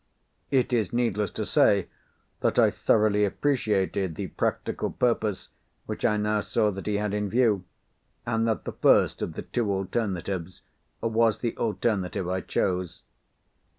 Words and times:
It 0.49 0.73
is 0.73 0.91
needless 0.91 1.29
to 1.33 1.45
say 1.45 1.87
that 2.39 2.57
I 2.57 2.71
thoroughly 2.71 3.23
appreciated 3.23 4.15
the 4.15 4.29
practical 4.29 4.89
purpose 4.89 5.49
which 5.85 6.03
I 6.03 6.17
now 6.17 6.39
saw 6.41 6.71
that 6.71 6.87
he 6.87 6.95
had 6.95 7.13
in 7.13 7.29
view, 7.29 7.65
and 8.25 8.47
that 8.47 8.63
the 8.65 8.71
first 8.73 9.21
of 9.21 9.33
the 9.33 9.43
two 9.43 9.71
alternatives 9.71 10.63
was 11.01 11.37
the 11.37 11.55
alternative 11.55 12.27
I 12.27 12.41
chose. 12.41 13.03